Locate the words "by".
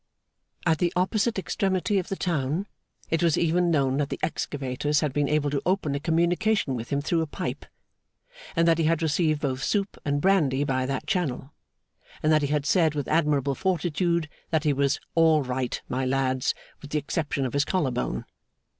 10.63-10.87